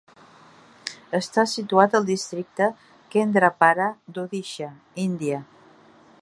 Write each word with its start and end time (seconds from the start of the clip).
Està 1.17 1.43
situat 1.51 1.93
al 1.99 2.07
districte 2.07 2.71
Kendrapara 3.17 3.87
d"Odisha, 4.17 4.73
India. 5.07 5.43